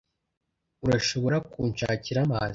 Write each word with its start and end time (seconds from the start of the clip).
Urashobora 0.85 1.37
kunshakira 1.51 2.19
amazi? 2.25 2.49